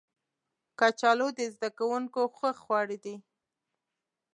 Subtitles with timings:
[0.79, 3.15] کچالو د زده کوونکو خوښ خواړه دي